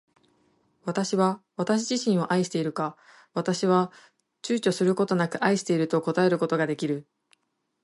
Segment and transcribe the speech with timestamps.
[0.83, 2.97] 私は私自身を愛しているか。
[3.35, 3.91] 私は
[4.41, 7.07] 躊躇ちゅうちょすることなく愛していると答えることが出来る。